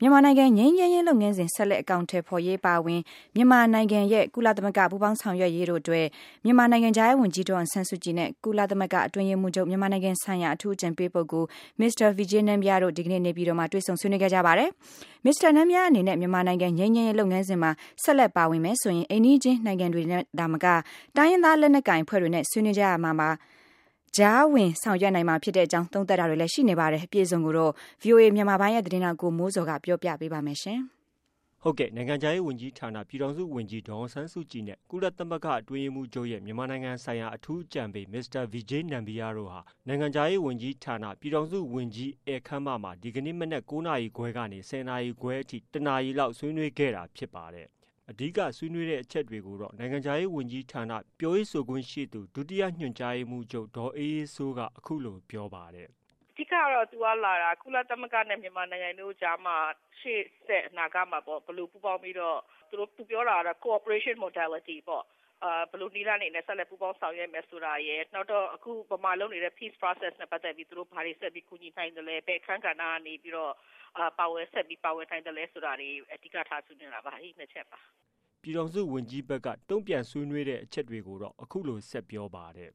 [0.00, 3.00] မြန်မာနိုင်ငံငြိမ်းချမ်းရေးလုပ်ငန်းစဉ်ဆက်လက်အကောင်အထည်ဖော်ရေးပါဝင်
[3.36, 6.06] မြန်မာနိုင်ငံရဲ့ကုလသမဂ္ဂပူးပေါင်းဆောင်ရွက်ရေးတို့အတွက်
[6.44, 11.48] မြန်မာနိုင်ငံခြားရေးဝန်ကြီးဒေါ်အောင်ဆန်းစုကြည်နဲ့ကုလသမဂ္ဂအတွင်းရေးမှူးချုပ်မြန်မာနိုင်ငံဆိုင်ရာအထူးအကြံပေးပုဂ္ဂိုလ်
[11.80, 14.68] မစ္စတာဗီဂျးနမ်ဘီယားတို့ဒီကနေ့နေပြည်တော်မှာတွေ့ဆုံဆွေးနွေးခဲ့ကြပါတယ်။
[15.24, 17.70] မစ္စတာနမ်ဘီယားအနေနဲ့မြန်မာနိုင်ငံငြိမ်းချမ်းရေးလုပ်ငန်းစဉ်မှာ
[18.02, 20.66] ဆက်လက်ပါဝင်မယ်ဆိုရင်အိမ်နီးချင်းနိုင်ငံတွေနဲ့ဒါမက
[21.16, 23.30] တိုင်းရင်းသားလက်နက်ကိုင်အဖွဲ့တွေနဲ့ဆွေးနွေးကြရမှာပါ
[24.18, 27.72] ကြားဝင်ဆောင်ရွက်နိုင်မှာဖြစ်တဲ့အကြောင်းသုံးသပ်တာတွေလည်းရှိနေပါတယ်အပြည့်အစုံကိုတော့
[28.02, 30.80] VOA မြန်မာပိုင်းရဲ့သတင်းထောက်ကိုမိုးစော်ကပြောပြပေးပါမယ်ရှင်
[31.62, 47.68] ဟုတ်ကဲ့နိုင်ငံခြားရေးဝန်ကြီးဌာနပြည်ထောင်စုဝန်ကြီးဒေါအောင်ဆန်းစုကြည်နဲ့ကုလသမဂ္ဂအတွင်းရေးမှူးချုပ်ရဲ့မြန်မာနိုင်ငံဆိုင်ရာအထူးအကြံပေးမစ္စတာဗီဂျေးနမ်ဘီယာတို့ဟာနိုင်ငံခြားရေးဝန်ကြီးဌာနပြည်ထောင်စုဝန်ကြီးအဲခမ်းမမှာဒီကနေ့မနက်9နာရီခွဲကနေ10နာရီခွဲအထိတနာရီလောက်ဆွေးနွေးခဲ့တာဖြစ်ပါတယ်
[48.10, 55.88] အဓိကဆွေးနွေးတဲ့အချက်တွေကိုတော့နိုင်ငံခြားရေးဝန်ကြီးဌာနပြောရေးဆိုခွင့်ရှိသူဒုတိယညွှန်ကြားရေးမှူးချုပ်ဒေါ်အေးအေးစိုးကအခုလိုပြောပါတယ်။
[56.30, 59.56] အဓိကတော့သူကလာတာကုလသမဂ္ဂနဲ့မြန်မာနိုင်ငံတို့ကြားမှာ
[60.00, 65.04] ရှေ့ဆက်အနာဂတ်မှာပေါ့ဘယ်လိုပူးပေါင်းပြီးတော့သူတို့သူပြောတာကတော့ cooperation modality ပေါ့
[65.70, 73.52] ဘယ်လိုနည်းလမ်းတွေနဲ့ဆက်လက်ပူးပေါင်းဆောင်ရွက်မယ်ဆိုတာရယ်နောက်တော့အခုဗမာလုပ်နေတဲ့ peace process နဲ့ပတ်သက်ပြီးသူတို့ဘာတွေဆက်ပြီးကူညီနိုင်တယ်လဲဘယ်အခန်းကဏ္ဍကနေပြီးတော့
[74.18, 77.80] ပါဝင်ဆက်ပြီးပါဝင်နိုင်တယ်လဲဆိုတာတွေအဓိကထားဆွေးနွေးတာပါအဲဒီနှစ်ချက်ပါ
[78.42, 82.72] ပြည်ထောင်စုဝန်ကြီးဘက်ကတုံ့ပြန်ဆွေးနွေးတဲ့အချက်တွေကိုတော့အခုလိုဆက်ပြောပါတယ်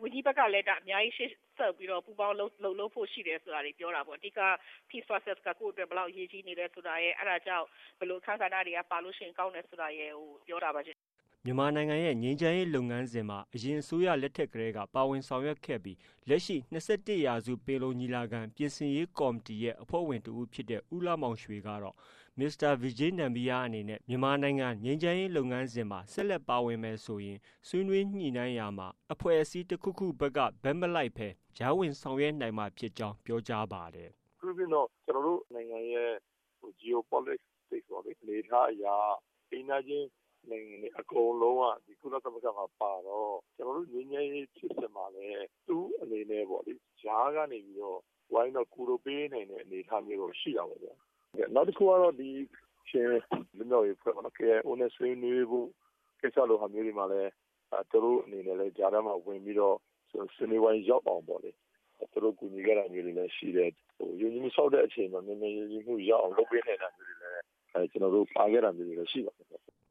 [0.00, 4.40] ဝန်ကြီးဘက်ကလည်းဒါအများကြီးရှေ့ဆက်ပြီးတော့ပူပေါင်းလုပ်လုပ်လို့ဖို့ရှိတယ်ဆိုတာတွေပြောတာပေါ့အဓိက
[4.88, 7.66] peace process ကကိုယ့်အတွက်ဘယ်လောက်အရေးကြီးနေလဲဆိုတာရဲ့အဲ့ဒါကြောင့်
[7.98, 10.80] ဘယ်လိုအခန်းကဏ္ဍတွေကပါလို့ရှိရင်ကောင်းတယ်ဆိုတာရဲ့ဟိုပြောတာပါ
[11.46, 15.98] မြန်မာနိုင်ငံရဲ့ ငြိမ်းချမ်းရေးလုပ်ငန်းစဉ်မှာ အရင်အစိုးရလက်ထက်ကတည်းက ပါဝင်ဆောင်ရွက်ခဲ့ပြီး
[16.28, 16.76] လက်ရှိ ၂
[17.06, 21.96] ၁ရာစုပင်လုံညီလာခံ ပြင်ဆင်ရေးကော်မတီရဲ့ အဖွဲ့ဝင်တဦးဖြစ်တဲ့ ဦးလှမောင်ရွှေကတော့
[22.38, 36.12] မစ္စတာဗီဂျေးနမ်ဘီယားအနေနဲ့ မြန်မာနိုင်ငံ ငြိမ်းချမ်းရေးလုပ်ငန်းစဉ်မှာ ဆက်လက်ပါဝင်မယ်ဆိုရင် ဆွေးနွေးညှိနှိုင်းရာမှာ အဖွဲ့အစည်းတခုခုဘက်က ဘက်မလိုက်ဘဲ ကြားဝင်ဆောင်ရွက်နိုင်မှာဖြစ်ကြောင်း ပြောကြားပါတယ်။အထူးသဖြင့်တော့ ကျနော်တို့နိုင်ငံရဲ့
[36.80, 38.86] Geopolitics ပေါ့လေအနေအထားအရ
[39.50, 40.06] အိမ်နီးချင်း
[40.50, 47.98] နိုင်ငံတွေအကုန်လုံးကဒီကုလသမဂ္ဂမှာပါတော့ကျနော်တို့ငြိမ်းချမ်းရေးဖြစ်စဉ်မှာလည်းသူ့အနေနဲ့ပေါ့လေကြားကနေပြီးတော့
[48.32, 50.94] ဝိုင်းတော့ကူတို့ပေးနိုင်တဲ့အနေအထားမျိုးတော့ရှိတာပေါ့ဗျာ။
[51.54, 52.30] နောက်တစ်ခုကတော့ဒီ
[52.88, 55.68] ချင်းလွတ်မြောက်ရေးအဖွဲ့ပေါ့နော် KIO နဲ့ဆွေးနွေးဖို့
[56.20, 57.30] ကိစ္စလိုဟာမျိုးတွေမှာလည်း
[57.90, 59.76] သူတို့အနေနဲ့လည်းကြားထဲမှာဝင်ပြီးတော့
[60.10, 61.50] ဆွေးနွေးဝိုင်းရောက်အောင်ပေါ့လေ
[62.12, 67.44] သူတို့ကူညီခဲ့တာမျိုးတွေလည်းရှိတယ်။ဟိုယုံကြည်မှုဆောက်တဲ့အချိန်မှာမြန်မြန်ယုံကြည်မှုရောက်အောင်လုပ်ပေးနိုင်တာမျိုးတွေလည်း
[67.74, 69.48] အဲကျွန်တော်တို့ပါခဲ့တာမျိုးတွေလည်းရှိပါတယ်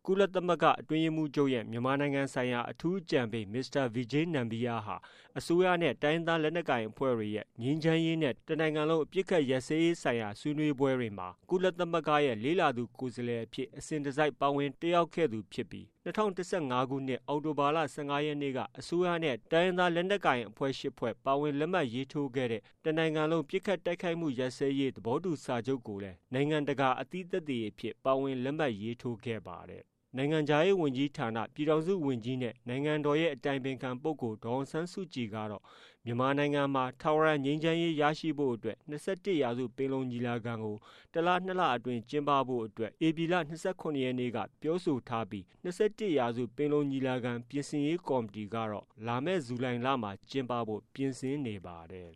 [0.08, 4.96] ကုလသမဂ္ဂအတွင်းရေးမှူးချုပ်ရဲ့ မြန်မာနိုင်ငံဆိုင်ရာ အထူးအကြံပေး မစ္စတာဗီဂျေးနမ်ဘီယာဟာ
[5.38, 26.18] အစိုးရနဲ့ တိုင်းသားလက်နက်ကိုင်အဖွဲ့တွေရဲ့ ငြိမ်းချမ်းရေးနဲ့ တနိုင်ငံလုံး အပြစ်ခတ်ရစဲရေးဆိုင်ရာ ဆွေးနွေးပွဲတွေမှာ ကုလသမဂ္ဂရဲ့ လေးလာသူကိုယ်စားလှယ်အဖြစ် အစဉ်တစိုက် ပါဝင်တက်ရောက်ခဲ့သူဖြစ်ပြီး2015ခုနှစ် အောက်တိုဘာလ15ရက်နေ့က အစိုးရနဲ့ တိုင်းသားလက်နက်ကိုင်အဖွဲ့ရှစ်ဖွဲ့ပါဝင်လက်မှတ်ရေးထိုးခဲ့တဲ့ တနိုင်ငံလုံးပြစ်ခတ်တိုက်ခိုက်မှုရစဲရေး သဘောတူစာချုပ်ကိုလည်း
[26.34, 29.84] နိုင်ငံတကာ အသီးသက်တွေအဖြစ် ပါဝင်လက်မှတ်ရေးထိုးခဲ့ပါတယ်
[30.18, 35.64] နိုင်ငံခြားရေးဝန်ကြီးဌာန ပြည်ထောင်စုဝန်ကြီးနဲ့ နိုင်ငံတော်ရဲ့အတိုင်ပင်ခံပုဂ္ဂိုလ် ဒေါ်အောင်ဆန်းစုကြည်ကတော့
[36.06, 40.78] မြန်မာနိုင်ငံမှာ ထာဝရငြိမ်းချမ်းရေးရရှိဖို့အတွက် ၂၁ရာစုပင်လုံညီလာခံကို
[41.14, 43.40] တလ၂လအတွင်း ကျင်းပဖို့အတွက် ဧပြီလ ၂
[43.70, 45.68] ၇ရက်နေ့က ပြောဆိုထားပြီး ၂
[46.00, 52.10] ၁ရာစုပင်လုံညီလာခံ ပြင်ဆင်ရေးကော်မတီကတော့ လာမယ့် ဇူလိုင်လမှာ ကျင်းပဖို့ ပြင်ဆင်နေပါတယ်